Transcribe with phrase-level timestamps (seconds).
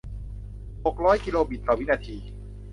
[0.85, 2.17] หกร้อยกิโลบิตต่อวินาที